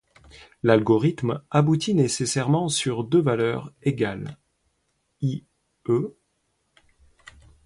L'algorithme 0.63 1.43
aboutit 1.51 1.93
nécessairement 1.93 2.69
sur 2.69 3.03
deux 3.03 3.21
valeurs 3.21 3.71
égales, 3.83 4.35
i.e. 5.21 6.09